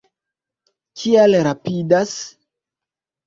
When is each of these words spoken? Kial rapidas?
Kial 1.01 1.37
rapidas? 1.49 2.15